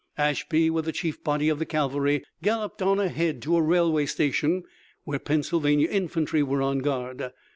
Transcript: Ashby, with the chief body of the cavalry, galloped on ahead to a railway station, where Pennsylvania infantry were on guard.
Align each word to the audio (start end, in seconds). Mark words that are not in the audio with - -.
Ashby, 0.17 0.71
with 0.71 0.85
the 0.85 0.91
chief 0.91 1.23
body 1.23 1.47
of 1.47 1.59
the 1.59 1.65
cavalry, 1.67 2.23
galloped 2.41 2.81
on 2.81 2.99
ahead 2.99 3.39
to 3.43 3.55
a 3.55 3.61
railway 3.61 4.07
station, 4.07 4.63
where 5.03 5.19
Pennsylvania 5.19 5.89
infantry 5.91 6.41
were 6.41 6.63
on 6.63 6.79
guard. 6.79 7.31